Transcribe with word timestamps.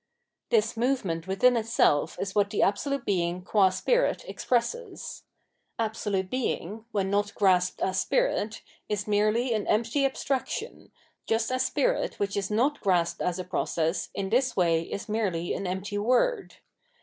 This 0.49 0.75
movement 0.75 1.27
within 1.27 1.55
itself 1.55 2.17
is 2.19 2.33
what 2.33 2.49
the 2.49 2.63
absolute 2.63 3.05
Being 3.05 3.43
qua 3.43 3.69
Spirit 3.69 4.25
expresses. 4.27 5.25
Absolute 5.77 6.27
Being, 6.27 6.85
when 6.91 7.11
not 7.11 7.35
grasped 7.35 7.81
as 7.81 8.01
Spirit, 8.01 8.63
is 8.89 9.05
merely 9.07 9.53
an 9.53 9.67
empty 9.67 10.03
abstraction, 10.03 10.89
just 11.27 11.51
as 11.51 11.67
spirit 11.67 12.19
which 12.19 12.35
is 12.35 12.49
not 12.49 12.81
grasped 12.81 13.21
as 13.21 13.37
a 13.37 13.43
process 13.43 14.09
in 14.15 14.29
this 14.31 14.55
way 14.57 14.81
is 14.81 15.07
merely 15.07 15.53
an 15.53 15.67
empty 15.67 15.99
word. 15.99 16.55